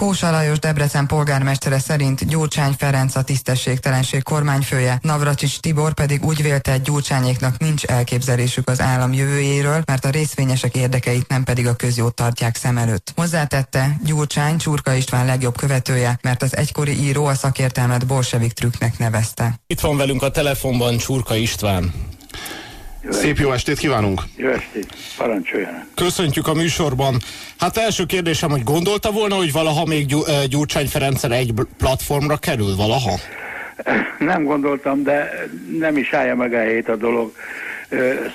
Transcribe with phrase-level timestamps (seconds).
[0.00, 6.78] Kósa Lajos Debrecen polgármestere szerint Gyurcsány Ferenc a tisztességtelenség kormányfője, Navracsics Tibor pedig úgy vélte,
[6.78, 12.56] Gyurcsányéknak nincs elképzelésük az állam jövőjéről, mert a részvényesek érdekeit nem pedig a közjót tartják
[12.56, 13.12] szem előtt.
[13.14, 19.60] Hozzátette, Gyurcsány Csurka István legjobb követője, mert az egykori író a szakértelmet bolsevik trükknek nevezte.
[19.66, 21.92] Itt van velünk a telefonban Csurka István.
[23.10, 24.22] Szép jó estét kívánunk!
[24.36, 25.86] Jó estét, parancsoljanak!
[25.94, 27.16] Köszöntjük a műsorban.
[27.58, 30.14] Hát első kérdésem, hogy gondolta volna, hogy valaha még
[30.48, 33.18] Gyurcsány Ferenccel egy platformra kerül valaha?
[34.18, 35.46] Nem gondoltam, de
[35.78, 37.32] nem is állja meg a helyét a dolog.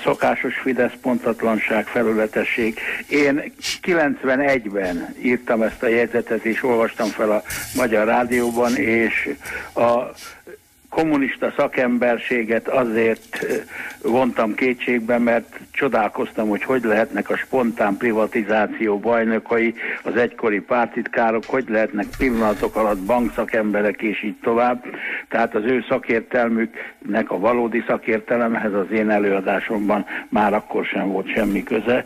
[0.04, 2.78] Szokásos Fidesz pontatlanság, felületesség.
[3.08, 3.52] Én
[3.82, 7.42] 91-ben írtam ezt a jegyzetet, és olvastam fel a
[7.74, 9.28] Magyar Rádióban, és
[9.74, 9.90] a
[10.94, 13.46] kommunista szakemberséget azért
[14.02, 21.64] vontam kétségbe, mert csodálkoztam, hogy hogy lehetnek a spontán privatizáció bajnokai, az egykori pártitkárok, hogy
[21.68, 24.84] lehetnek pillanatok alatt bankszakemberek és így tovább.
[25.28, 31.62] Tehát az ő szakértelmüknek a valódi szakértelemhez az én előadásomban már akkor sem volt semmi
[31.62, 32.04] köze.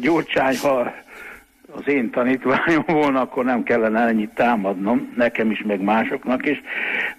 [0.00, 0.92] Gyurcsány, ha
[1.74, 6.62] az én tanítványom volna, akkor nem kellene ennyit támadnom, nekem is, meg másoknak is,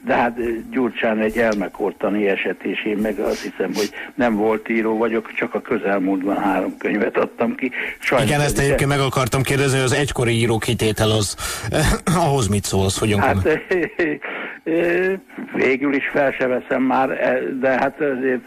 [0.05, 4.97] de hát Gyurcsán egy elmekortani eset, és én meg azt hiszem, hogy nem volt író
[4.97, 7.71] vagyok, csak a közelmúltban három könyvet adtam ki.
[7.99, 11.35] Sajnos Igen, ezt egyébként meg akartam kérdezni, hogy az egykori író kitétel az,
[12.27, 13.59] ahhoz mit szólsz, hogyan hát,
[15.53, 18.43] végül is fel se veszem már, e, de hát azért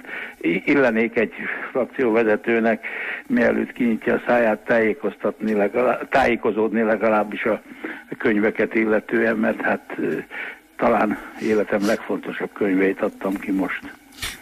[0.65, 1.33] illenék egy
[1.71, 2.87] frakcióvezetőnek,
[3.27, 7.63] mielőtt kinyitja a száját tájékoztatni, legalább, tájékozódni legalábbis a
[8.19, 9.97] könyveket illetően, mert hát
[10.77, 13.81] talán életem legfontosabb könyveit adtam ki most.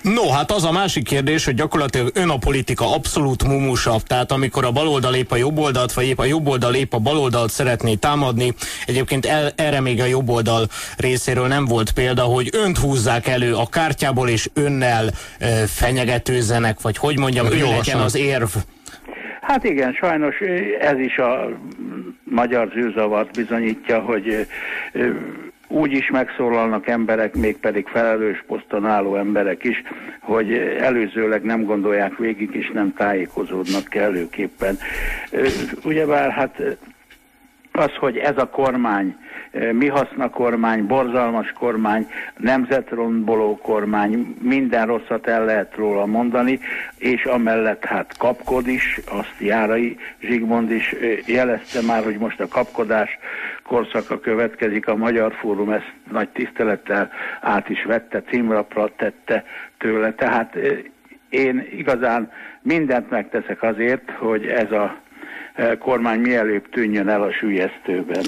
[0.02, 4.64] No, hát az a másik kérdés, hogy gyakorlatilag ön a politika abszolút mumusabb, tehát amikor
[4.64, 8.52] a baloldal lép a jobboldalt, vagy épp a jobboldal lép a baloldalt szeretné támadni,
[8.86, 13.66] egyébként el, erre még a jobboldal részéről nem volt példa, hogy önt húzzák elő a
[13.66, 15.06] kártyából, és önnel
[15.38, 18.48] e, fenyegetőzenek, vagy hogy mondjam, ő legyen az érv.
[19.40, 20.36] Hát igen, sajnos
[20.80, 21.48] ez is a
[22.24, 24.46] magyar zűrzavart bizonyítja, hogy
[25.74, 29.82] úgy is megszólalnak emberek, mégpedig felelős poszton álló emberek is,
[30.20, 34.78] hogy előzőleg nem gondolják végig, és nem tájékozódnak kellőképpen.
[35.84, 36.62] Ugyebár hát
[37.72, 39.16] az, hogy ez a kormány,
[39.72, 42.06] mi haszna kormány, borzalmas kormány,
[42.36, 46.58] nemzetromboló kormány, minden rosszat el lehet róla mondani,
[46.98, 50.94] és amellett hát kapkod is, azt Járai Zsigmond is
[51.26, 53.18] jelezte már, hogy most a kapkodás
[53.62, 57.10] korszaka következik, a Magyar Fórum ezt nagy tisztelettel
[57.40, 59.44] át is vette, címrapra tette
[59.78, 60.56] tőle, tehát
[61.28, 62.30] én igazán
[62.62, 65.02] mindent megteszek azért, hogy ez a
[65.78, 68.24] kormány mielőbb tűnjön el a sülyeztőben.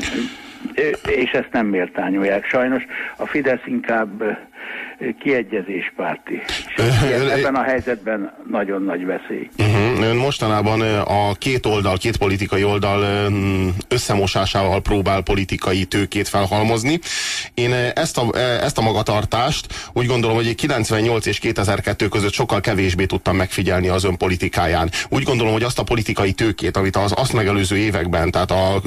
[1.08, 2.86] És ezt nem méltányolják sajnos.
[3.16, 4.22] A Fidesz inkább
[5.18, 6.40] kiegyezéspárti.
[7.30, 9.48] ebben a helyzetben nagyon nagy veszély.
[9.58, 10.08] Uh-huh.
[10.08, 13.30] Ön mostanában a két oldal, két politikai oldal
[13.88, 16.98] összemosásával próbál politikai tőkét felhalmozni.
[17.54, 23.04] Én ezt a, ezt a magatartást úgy gondolom, hogy 98 és 2002 között sokkal kevésbé
[23.04, 24.90] tudtam megfigyelni az ön politikáján.
[25.08, 28.82] Úgy gondolom, hogy azt a politikai tőkét, amit az azt megelőző években, tehát a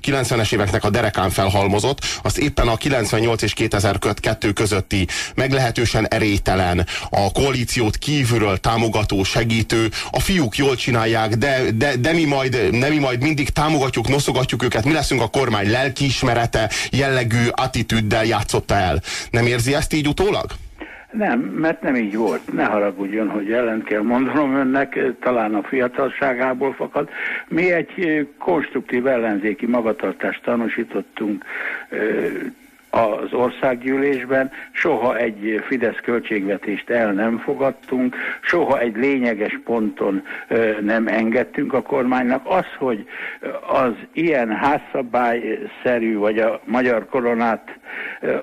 [0.00, 5.06] 90-es éveknek a derekán felhalmozott, azt éppen a 98 és 2002 közötti
[5.48, 12.24] meglehetősen erélytelen, a koalíciót kívülről támogató, segítő, a fiúk jól csinálják, de, de, de mi,
[12.24, 18.24] majd, de mi majd mindig támogatjuk, noszogatjuk őket, mi leszünk a kormány lelkiismerete, jellegű attitűddel
[18.24, 19.00] játszotta el.
[19.30, 20.46] Nem érzi ezt így utólag?
[21.12, 22.52] Nem, mert nem így volt.
[22.52, 27.08] Ne haragudjon, hogy ellen kell mondanom önnek, talán a fiatalságából fakad.
[27.48, 31.44] Mi egy konstruktív ellenzéki magatartást tanúsítottunk
[32.98, 40.22] az országgyűlésben, soha egy Fidesz költségvetést el nem fogadtunk, soha egy lényeges ponton
[40.80, 42.42] nem engedtünk a kormánynak.
[42.44, 43.06] Az, hogy
[43.66, 47.78] az ilyen házszabályszerű, vagy a magyar koronát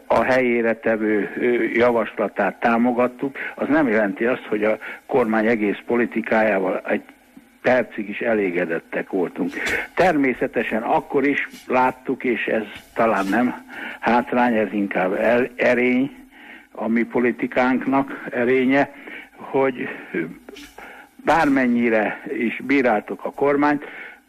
[0.07, 1.29] a helyére tevő
[1.73, 7.03] javaslatát támogattuk, az nem jelenti azt, hogy a kormány egész politikájával egy
[7.65, 9.51] percig is elégedettek voltunk.
[9.93, 12.63] Természetesen akkor is láttuk, és ez
[12.93, 13.65] talán nem
[13.99, 16.15] hátrány, ez inkább el, erény,
[16.71, 18.93] a mi politikánknak erénye,
[19.35, 19.89] hogy
[21.15, 23.83] bármennyire is bíráltuk a kormányt,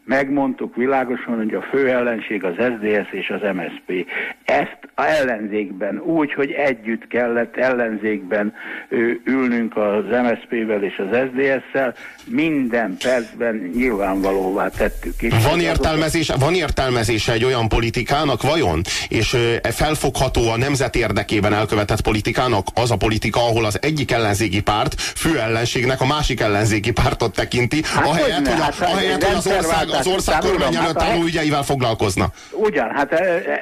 [0.07, 4.05] megmondtuk világosan, hogy a fő ellenség az SDS és az MSP.
[4.43, 8.53] Ezt a ellenzékben úgy, hogy együtt kellett ellenzékben
[9.23, 11.93] ülnünk az MSP-vel és az SDS-szel,
[12.25, 15.21] minden percben nyilvánvalóvá tettük.
[15.21, 18.81] És van, értelmezése, van értelmezése egy olyan politikának, vajon?
[19.07, 24.61] És e felfogható a nemzet érdekében elkövetett politikának az a politika, ahol az egyik ellenzéki
[24.61, 29.35] párt fő ellenségnek a másik ellenzéki pártot tekinti, hát ahelyett, hogy, a, hát, ahelyett, hogy
[29.35, 32.25] az ország, az ország kormány előtt álló ügyeivel foglalkozna.
[32.51, 33.11] Ugyan, hát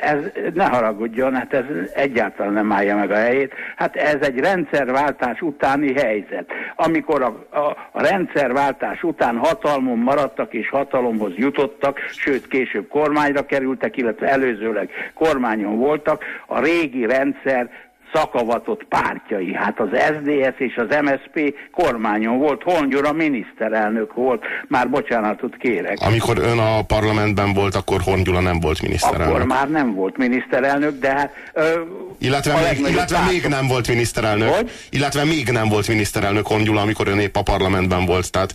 [0.01, 0.17] ez
[0.53, 3.53] ne haragudjon, hát ez egyáltalán nem állja meg a helyét.
[3.75, 6.45] Hát ez egy rendszerváltás utáni helyzet.
[6.75, 13.97] Amikor a, a, a rendszerváltás után hatalmon maradtak és hatalomhoz jutottak, sőt később kormányra kerültek,
[13.97, 17.69] illetve előzőleg kormányon voltak, a régi rendszer
[18.13, 19.53] szakavatott pártjai.
[19.53, 25.97] Hát az SDS és az MSP kormányon volt, Hongyura miniszterelnök volt, már bocsánatot kérek.
[25.99, 29.35] Amikor ön a parlamentben volt, akkor Hongyula nem volt miniszterelnök.
[29.35, 31.33] Akkor már nem volt miniszterelnök, de hát...
[31.53, 31.81] Ö,
[32.17, 34.49] illetve még, illetve még nem volt miniszterelnök.
[34.49, 34.71] Hogy?
[34.89, 38.31] Illetve még nem volt miniszterelnök Hongyula, amikor ön épp a parlamentben volt.
[38.31, 38.53] Tehát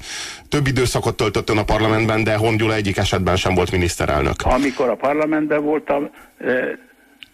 [0.49, 4.35] több időszakot töltött ön a parlamentben, de Hongyula egyik esetben sem volt miniszterelnök.
[4.43, 6.11] Amikor a parlamentben voltam,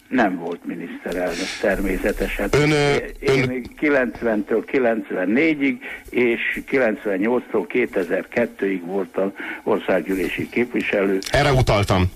[0.09, 2.49] nem volt miniszterelnök természetesen.
[2.51, 2.71] Ön,
[3.19, 3.65] Én ön...
[3.81, 5.77] 90-től 94-ig
[6.09, 9.33] és 98-tól 2002-ig voltam
[9.63, 11.19] országgyűlési képviselő.
[11.31, 12.11] Erre utaltam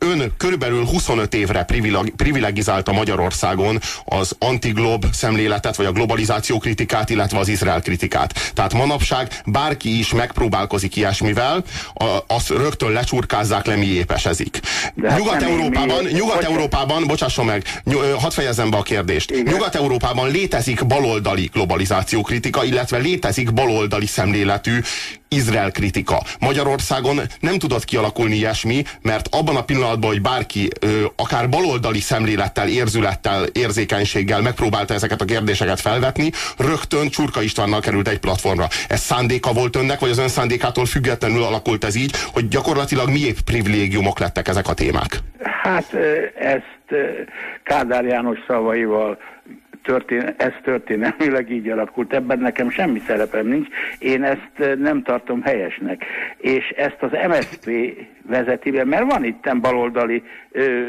[0.00, 1.66] ön körülbelül 25 évre
[2.16, 8.52] privilegizálta Magyarországon az antiglob szemléletet, vagy a globalizáció kritikát, illetve az Izrael kritikát.
[8.54, 11.64] Tehát manapság bárki is megpróbálkozik ilyesmivel,
[12.26, 14.60] azt rögtön lecsurkázzák le, mi épesezik.
[15.02, 17.64] Hát Nyugat-Európában, Nyugat-Európában, bocsásson meg,
[18.18, 19.42] hadd fejezzem be a kérdést.
[19.44, 24.80] Nyugat-Európában létezik baloldali globalizáció kritika, illetve létezik baloldali szemléletű
[25.34, 26.18] Izrael kritika.
[26.40, 32.68] Magyarországon nem tudott kialakulni ilyesmi, mert abban a pillanatban, hogy bárki ö, akár baloldali szemlélettel,
[32.68, 38.66] érzülettel, érzékenységgel megpróbálta ezeket a kérdéseket felvetni, rögtön Csurka Istvánnal került egy platformra.
[38.88, 43.36] Ez szándéka volt önnek, vagy az ön szándékától függetlenül alakult ez így, hogy gyakorlatilag miépp
[43.44, 45.18] privilégiumok lettek ezek a témák?
[45.62, 45.94] Hát
[46.34, 46.78] ezt
[47.64, 49.18] Kádár János szavaival
[49.82, 53.68] történ ez történelmileg így alakult, ebben nekem semmi szerepem nincs,
[53.98, 56.04] én ezt eh, nem tartom helyesnek.
[56.36, 57.70] És ezt az MSZP
[58.22, 60.84] vezeti mert van itten baloldali ö,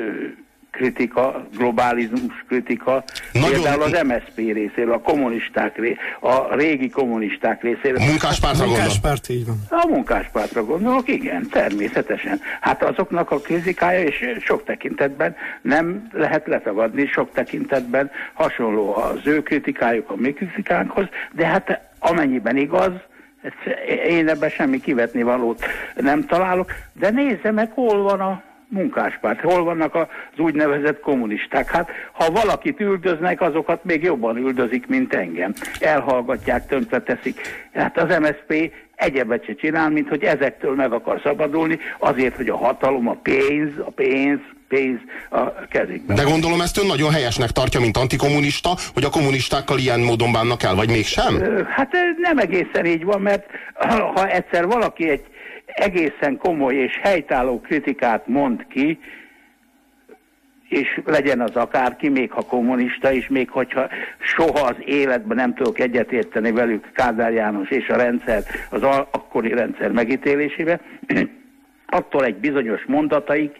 [0.71, 3.03] kritika, globalizmus kritika,
[3.33, 3.51] Nagyon...
[3.51, 7.97] például az MSZP részéről, a kommunisták ré, a régi kommunisták részéről.
[7.97, 8.83] A munkáspártra gondolok.
[8.83, 9.57] Munkáspárt, így van.
[9.69, 12.39] A munkáspártra gondolok, igen, természetesen.
[12.61, 19.41] Hát azoknak a kritikája, és sok tekintetben nem lehet letagadni, sok tekintetben hasonló az ő
[19.41, 22.91] kritikájuk a mi kritikánkhoz, de hát amennyiben igaz,
[24.07, 25.65] én ebben semmi kivetni valót
[25.95, 28.41] nem találok, de nézze meg, hol van a
[28.71, 29.41] munkáspárt.
[29.41, 30.07] Hol vannak az
[30.37, 31.69] úgynevezett kommunisták?
[31.69, 35.53] Hát, ha valakit üldöznek, azokat még jobban üldözik, mint engem.
[35.79, 37.41] Elhallgatják, tönkreteszik.
[37.73, 42.57] Hát az MSZP egyebet se csinál, mint hogy ezektől meg akar szabadulni, azért, hogy a
[42.57, 46.15] hatalom, a pénz, a pénz, pénz a kezükben.
[46.15, 50.63] De gondolom ezt ön nagyon helyesnek tartja, mint antikommunista, hogy a kommunistákkal ilyen módon bánnak
[50.63, 51.41] el, vagy mégsem?
[51.69, 53.45] Hát nem egészen így van, mert
[54.15, 55.23] ha egyszer valaki egy
[55.73, 58.99] egészen komoly és helytálló kritikát mond ki,
[60.69, 63.89] és legyen az akárki, még ha kommunista is, még hogyha
[64.19, 69.91] soha az életben nem tudok egyetérteni velük Kádár János és a rendszer, az akkori rendszer
[69.91, 70.79] megítélésébe,
[71.85, 73.59] attól egy bizonyos mondataik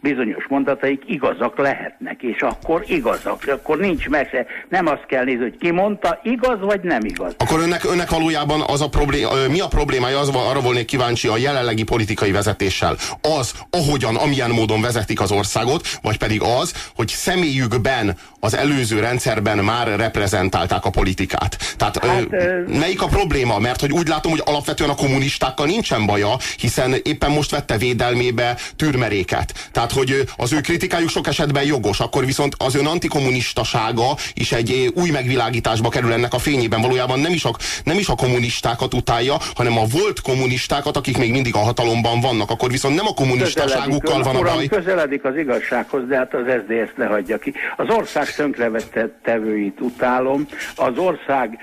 [0.00, 5.56] bizonyos mondataik igazak lehetnek, és akkor igazak, akkor nincs meg, nem azt kell nézni, hogy
[5.58, 7.34] ki mondta, igaz vagy nem igaz.
[7.38, 11.36] Akkor önnek, önnek valójában az a probléma, mi a problémája, az, arra volnék kíváncsi a
[11.36, 12.96] jelenlegi politikai vezetéssel.
[13.38, 19.58] Az, ahogyan, amilyen módon vezetik az országot, vagy pedig az, hogy személyükben az előző rendszerben
[19.58, 21.56] már reprezentálták a politikát.
[21.76, 23.58] Tehát hát, ö, melyik a probléma?
[23.58, 28.56] Mert hogy úgy látom, hogy alapvetően a kommunistákkal nincsen baja, hiszen éppen most vette védelmébe
[28.76, 29.68] türmeréket.
[29.72, 34.52] Tehát tehát, hogy az ő kritikájuk sok esetben jogos, akkor viszont az ön antikommunistasága is
[34.52, 36.80] egy új megvilágításba kerül ennek a fényében.
[36.80, 37.50] Valójában nem is a,
[37.84, 42.50] nem is a kommunistákat utálja, hanem a volt kommunistákat, akik még mindig a hatalomban vannak.
[42.50, 44.66] Akkor viszont nem a kommunistaságukkal van a baj.
[44.66, 47.52] Közeledik az igazsághoz, de hát az SZDSZ ne hagyja ki.
[47.76, 51.58] Az ország tönkrevetett tevőit utálom, az ország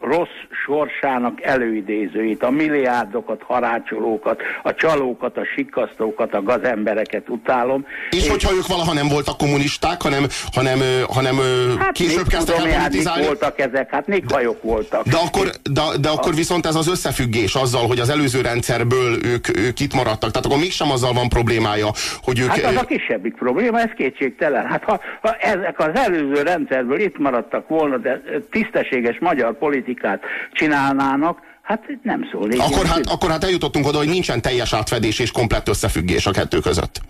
[0.00, 7.86] rossz sorsának előidézőit, a milliárdokat, harácsolókat, a csalókat, a sikkasztókat, a gazembereket utálom.
[8.10, 10.78] És, és hogyha ők valaha nem voltak kommunisták, hanem, hanem,
[11.08, 11.36] hanem
[11.78, 13.24] hát később kezdtek el hát politizálni?
[13.24, 15.04] voltak ezek, hát néghajok voltak.
[15.04, 19.58] De akkor, de, de akkor viszont ez az összefüggés azzal, hogy az előző rendszerből ők,
[19.58, 20.30] ők itt maradtak.
[20.30, 21.88] Tehát akkor mégsem azzal van problémája,
[22.22, 22.48] hogy ők...
[22.48, 24.66] Hát az a kisebbik probléma, ez kétségtelen.
[24.66, 30.22] Hát ha, ha ezek az előző rendszerből itt maradtak volna, de tisztességes magyar politika politikát
[30.52, 32.50] csinálnának, hát nem szól.
[32.50, 36.58] Akkor hát, akkor hát eljutottunk oda, hogy nincsen teljes átfedés és komplett összefüggés a kettő
[36.58, 37.00] között.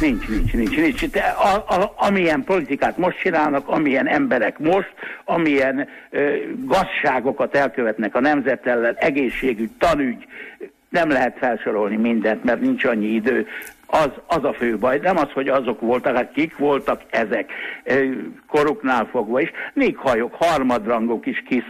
[0.00, 1.10] Nincs, nincs, nincs, nincs.
[1.10, 4.92] De a, a, amilyen politikát most csinálnak, amilyen emberek most,
[5.24, 10.26] amilyen ö, gazságokat elkövetnek a nemzet ellen, egészségügy, tanügy,
[10.88, 13.46] nem lehet felsorolni mindent, mert nincs annyi idő
[13.86, 14.98] az, az a fő baj.
[14.98, 17.50] Nem az, hogy azok voltak, hát kik voltak ezek
[18.48, 19.50] koruknál fogva is.
[19.96, 21.64] hajok, harmadrangok is kis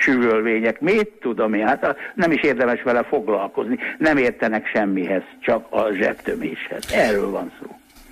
[0.00, 0.80] süvölvények.
[0.80, 1.66] Mit tudom én?
[1.66, 3.78] Hát nem is érdemes vele foglalkozni.
[3.98, 6.92] Nem értenek semmihez, csak a zsebtöméshez.
[6.92, 7.66] Erről van szó.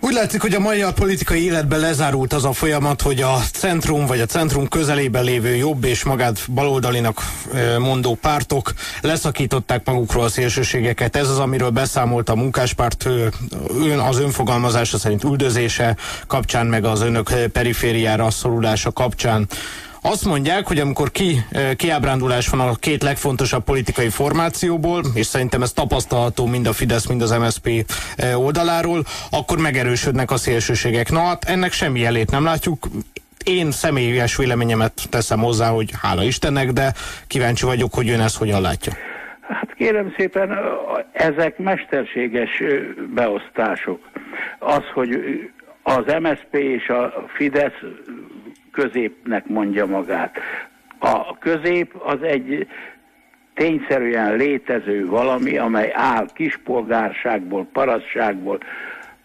[0.05, 4.21] Úgy látszik, hogy a magyar politikai életben lezárult az a folyamat, hogy a centrum vagy
[4.21, 7.23] a centrum közelében lévő jobb és magát baloldalinak
[7.79, 11.17] mondó pártok leszakították magukról a szélsőségeket.
[11.17, 15.97] Ez az, amiről beszámolt a munkáspárt ön, az önfogalmazása szerint üldözése
[16.27, 19.49] kapcsán, meg az önök perifériára szorulása kapcsán.
[20.07, 21.37] Azt mondják, hogy amikor ki,
[21.77, 27.23] kiábrándulás van a két legfontosabb politikai formációból, és szerintem ez tapasztalható mind a Fidesz, mind
[27.23, 27.69] az MSZP
[28.37, 31.11] oldaláról, akkor megerősödnek a szélsőségek.
[31.11, 32.87] Na hát ennek semmi jelét nem látjuk.
[33.45, 36.93] Én személyes véleményemet teszem hozzá, hogy hála Istennek, de
[37.27, 38.93] kíváncsi vagyok, hogy ön ezt hogyan látja.
[39.41, 40.59] Hát kérem szépen,
[41.13, 42.63] ezek mesterséges
[43.15, 44.01] beosztások.
[44.59, 45.19] Az, hogy
[45.83, 47.81] az MSP és a Fidesz
[48.75, 50.39] középnek mondja magát.
[50.99, 52.69] A közép az egy
[53.55, 58.59] tényszerűen létező valami, amely áll kispolgárságból, parasságból,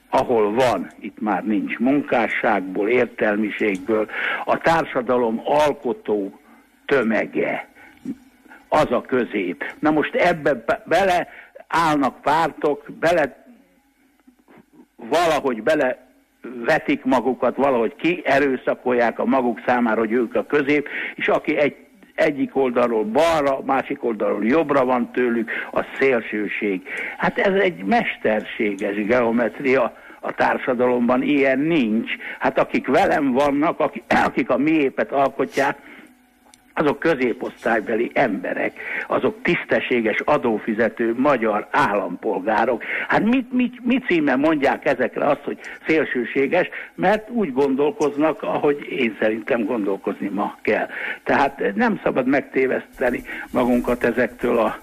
[0.10, 4.10] ahol van, itt már nincs munkásságból, értelmiségből,
[4.46, 6.40] a társadalom alkotó
[6.86, 7.68] tömege,
[8.68, 9.76] az a közép.
[9.80, 11.28] Na most ebbe bele
[11.68, 13.46] állnak pártok, bele
[14.96, 16.09] valahogy bele
[16.66, 21.76] vetik magukat, valahogy kierőszakolják a maguk számára, hogy ők a közép, és aki egy
[22.20, 26.82] egyik oldalról balra, másik oldalról jobbra van tőlük, a szélsőség.
[27.18, 32.12] Hát ez egy mesterséges geometria a társadalomban, ilyen nincs.
[32.40, 35.78] Hát akik velem vannak, akik, akik a miépet alkotják,
[36.80, 42.84] azok középosztálybeli emberek, azok tisztességes adófizető magyar állampolgárok.
[43.08, 49.18] Hát mit, mit, mit címen mondják ezekre azt, hogy szélsőséges, mert úgy gondolkoznak, ahogy én
[49.20, 50.88] szerintem gondolkozni ma kell.
[51.24, 54.80] Tehát nem szabad megtéveszteni magunkat ezektől a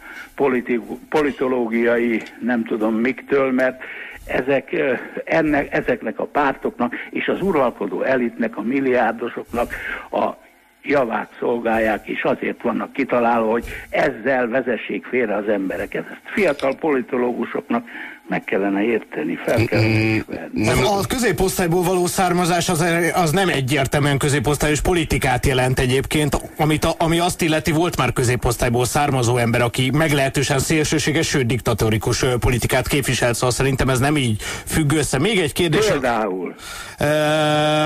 [1.08, 3.82] politológiai nem tudom miktől, mert
[4.26, 4.76] ezek,
[5.24, 9.74] ennek, ezeknek a pártoknak és az uralkodó elitnek, a milliárdosoknak
[10.10, 10.44] a
[10.88, 16.04] javát szolgálják, és azért vannak kitalálva, hogy ezzel vezessék félre az embereket.
[16.10, 17.84] Ezt fiatal politológusoknak
[18.28, 20.64] meg kellene érteni, fel kellene mm, ismerni.
[20.64, 20.84] Nem.
[20.84, 27.18] A középosztályból való származás az, az nem egyértelműen középosztályos politikát jelent egyébként, amit a, ami
[27.18, 33.50] azt illeti, volt már középosztályból származó ember, aki meglehetősen szélsőséges, sőt diktatórikus politikát képviselt, szóval
[33.50, 35.18] szerintem ez nem így függ össze.
[35.18, 35.86] Még egy kérdés.
[35.86, 36.54] Például?
[37.00, 37.06] Uh,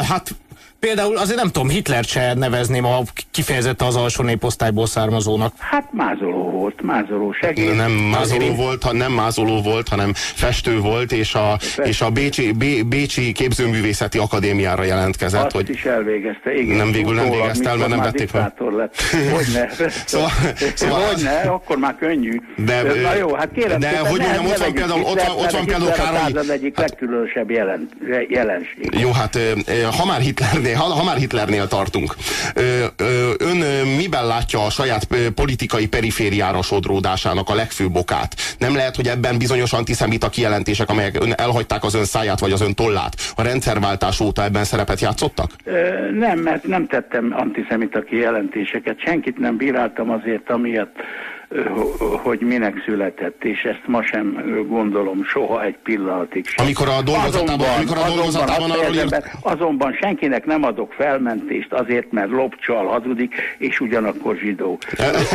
[0.06, 0.34] hát
[0.80, 2.98] Például azért nem tudom, Hitler se nevezném a
[3.30, 5.52] kifejezett az alsó néposztályból származónak.
[5.58, 7.74] Hát mázoló volt, mázoló segéd.
[7.74, 12.52] Nem mázoló volt, ha nem mázoló volt, hanem festő volt, és a, és a Bécsi,
[12.52, 15.44] Bé, Bécsi Képzőművészeti Akadémiára jelentkezett.
[15.44, 16.76] Azt hogy is elvégezte, igen.
[16.76, 18.52] Nem végül nem végezte el, mert nem vették fel.
[18.58, 19.00] lett.
[19.32, 19.68] Hogyne.
[20.06, 20.30] szóval,
[20.74, 22.40] szóval, Hogyne, akkor már könnyű.
[22.56, 25.64] De, Na jó, hát kérem, de hogy mondjam, ott van például, ott van, ott van
[25.64, 26.32] például Károly...
[26.32, 27.88] Az egyik hát, legkülönösebb jelen,
[28.28, 28.98] jelenség.
[28.98, 29.38] Jó, hát
[29.98, 32.14] ha már Hitler Hitlernél, ha, ha már Hitlernél tartunk,
[33.38, 38.34] ön miben látja a saját politikai perifériára sodródásának a legfőbb okát?
[38.58, 42.60] Nem lehet, hogy ebben bizonyos antiszemita kijelentések, amelyek ön elhagyták az ön száját vagy az
[42.60, 45.50] ön tollát, a rendszerváltás óta ebben szerepet játszottak?
[46.12, 49.00] Nem, mert nem tettem antiszemita kijelentéseket.
[49.00, 50.96] Senkit nem bíráltam azért, amiatt
[52.22, 56.64] hogy minek született, és ezt ma sem gondolom soha egy pillanatig sem.
[56.64, 59.30] Amikor a dolgozatában, azonban, amikor a dolgozatában arról írt...
[59.40, 64.78] Azonban senkinek nem adok felmentést azért, mert lopcsal hazudik, és ugyanakkor zsidó.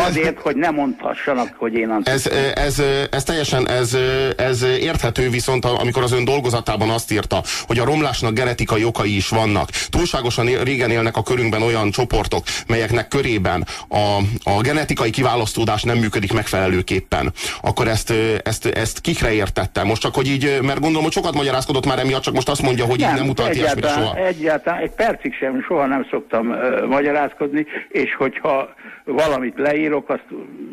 [0.08, 3.98] Azért, hogy ne mondhassanak, hogy én ez, ez, ez teljesen ez,
[4.38, 9.30] ez érthető, viszont amikor az ön dolgozatában azt írta, hogy a romlásnak genetikai okai is
[9.30, 9.70] vannak.
[9.90, 16.34] Túlságosan régen élnek a körünkben olyan csoportok, melyeknek körében a, a genetikai kiválasztódás nem működik
[16.34, 17.32] megfelelőképpen.
[17.62, 19.84] Akkor ezt, ezt, ezt kikre értette?
[19.84, 22.86] Most csak, hogy így, mert gondolom, hogy sokat magyarázkodott már emiatt, csak most azt mondja,
[22.86, 24.16] hogy nem, így nem utalt ilyesmire soha.
[24.18, 28.74] Egyáltalán, egy percig sem, soha nem szoktam uh, magyarázkodni, és hogyha
[29.06, 30.26] valamit leírok, azt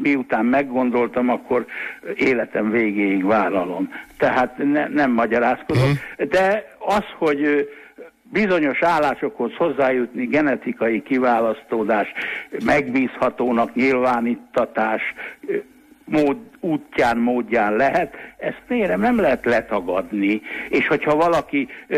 [0.02, 1.66] miután meggondoltam, akkor
[2.14, 3.92] életem végéig vállalom.
[4.18, 5.82] Tehát ne, nem magyarázkodok.
[5.82, 6.28] Uh-huh.
[6.28, 7.68] De az, hogy
[8.32, 12.12] bizonyos állásokhoz hozzájutni genetikai kiválasztódás,
[12.64, 15.02] megbízhatónak nyilvánítatás,
[16.12, 20.40] mód, útján, módján lehet, ezt mérem, nem lehet letagadni.
[20.68, 21.96] És hogyha valaki ö,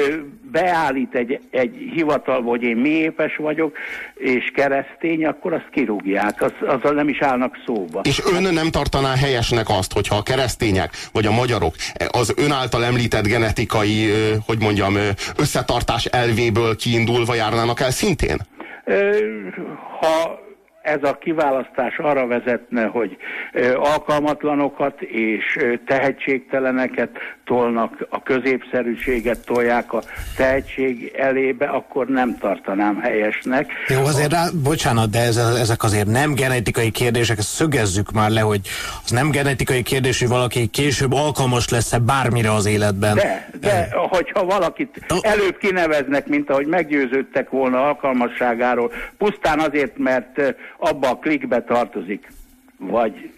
[0.50, 3.76] beállít egy, egy hivatalba, hogy én miépes vagyok,
[4.14, 8.00] és keresztény, akkor azt kirúgják, az, azzal nem is állnak szóba.
[8.04, 11.74] És ön nem tartaná helyesnek azt, hogyha a keresztények, vagy a magyarok
[12.10, 14.10] az ön által említett genetikai,
[14.46, 14.94] hogy mondjam,
[15.36, 18.36] összetartás elvéből kiindulva járnának el szintén?
[18.84, 19.18] Ö,
[20.00, 20.43] ha
[20.84, 23.16] ez a kiválasztás arra vezetne, hogy
[23.74, 30.02] alkalmatlanokat és tehetségteleneket tolnak, a középszerűséget tolják a
[30.36, 33.70] tehetség elébe, akkor nem tartanám helyesnek.
[33.88, 38.40] Jó, azért rá, bocsánat, de ez, ezek azért nem genetikai kérdések, ezt szögezzük már le,
[38.40, 38.60] hogy
[39.04, 43.14] az nem genetikai kérdés, hogy valaki később alkalmas lesz-e bármire az életben.
[43.14, 51.08] De, de hogyha valakit előbb kineveznek, mint ahogy meggyőződtek volna alkalmasságáról, pusztán azért, mert abba
[51.08, 52.28] a klikbe tartozik,
[52.76, 53.30] vagy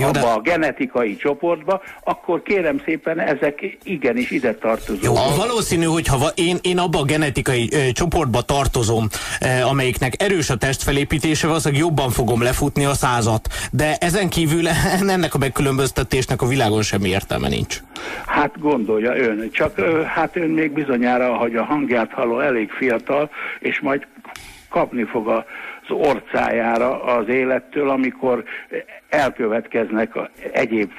[0.00, 0.26] Jó, abba de...
[0.26, 4.98] a genetikai csoportba, akkor kérem szépen ezek igenis ide tartozó.
[5.02, 9.08] Jó, valószínű, hogy ha én, én abba a genetikai ö, csoportba tartozom,
[9.40, 13.48] ö, amelyiknek erős a testfelépítése, valószínűleg jobban fogom lefutni a százat.
[13.72, 14.68] De ezen kívül
[15.08, 17.80] ennek a megkülönböztetésnek a világon semmi értelme nincs.
[18.26, 23.30] Hát gondolja ön, csak ö, hát ön még bizonyára, hogy a hangját halló elég fiatal,
[23.58, 24.06] és majd
[24.68, 25.44] kapni fog a
[25.90, 28.44] orcájára az élettől, amikor
[29.08, 30.12] elkövetkeznek
[30.52, 30.90] egyéb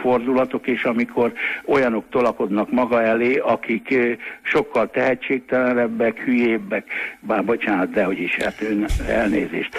[0.00, 1.32] fordulatok, és amikor
[1.64, 3.94] olyanok tolakodnak maga elé, akik
[4.42, 6.84] sokkal tehetségtelenebbek, hülyébbek,
[7.20, 9.76] bár bocsánat, de hogy is, hát ön elnézést,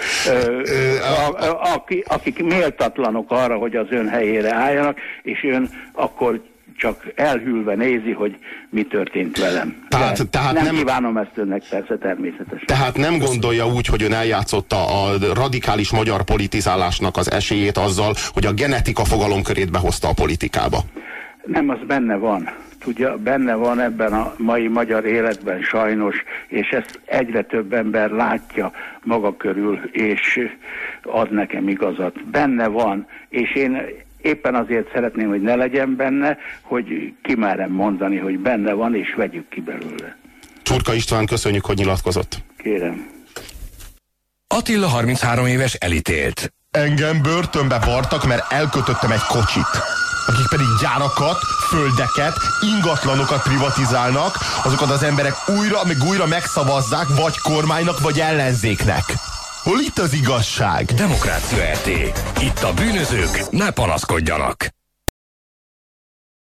[2.04, 6.40] akik méltatlanok arra, hogy az ön helyére álljanak, és ön akkor
[6.78, 8.36] csak elhűlve nézi, hogy
[8.70, 9.86] mi történt velem.
[9.88, 12.66] Tehát, tehát nem, nem kívánom ezt önnek persze természetesen.
[12.66, 18.46] Tehát nem gondolja úgy, hogy ön eljátszotta a radikális magyar politizálásnak az esélyét azzal, hogy
[18.46, 20.78] a genetika fogalomkörét behozta a politikába?
[21.44, 22.50] Nem, az benne van.
[22.78, 26.16] Tudja, benne van ebben a mai magyar életben sajnos,
[26.48, 30.40] és ezt egyre több ember látja maga körül, és
[31.02, 32.24] ad nekem igazat.
[32.24, 33.82] Benne van, és én
[34.22, 39.48] éppen azért szeretném, hogy ne legyen benne, hogy kimerem mondani, hogy benne van, és vegyük
[39.48, 40.16] ki belőle.
[40.62, 42.36] Csurka István, köszönjük, hogy nyilatkozott.
[42.56, 43.06] Kérem.
[44.46, 46.52] Attila 33 éves elítélt.
[46.70, 49.70] Engem börtönbe vartak, mert elkötöttem egy kocsit.
[50.26, 52.36] Akik pedig gyárakat, földeket,
[52.74, 59.04] ingatlanokat privatizálnak, azokat az emberek újra, meg újra megszavazzák, vagy kormánynak, vagy ellenzéknek.
[59.68, 60.84] Hol itt az igazság?
[60.84, 61.86] Demokrácia RT.
[62.42, 64.77] Itt a bűnözők ne panaszkodjanak.